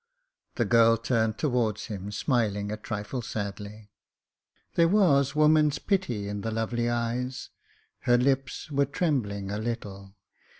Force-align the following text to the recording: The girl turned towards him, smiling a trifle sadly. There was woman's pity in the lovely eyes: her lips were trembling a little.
The 0.55 0.65
girl 0.65 0.97
turned 0.97 1.37
towards 1.37 1.85
him, 1.85 2.11
smiling 2.11 2.71
a 2.71 2.75
trifle 2.75 3.21
sadly. 3.21 3.91
There 4.73 4.87
was 4.87 5.35
woman's 5.35 5.77
pity 5.77 6.27
in 6.27 6.41
the 6.41 6.49
lovely 6.49 6.89
eyes: 6.89 7.51
her 7.99 8.17
lips 8.17 8.71
were 8.71 8.85
trembling 8.87 9.51
a 9.51 9.59
little. 9.59 10.15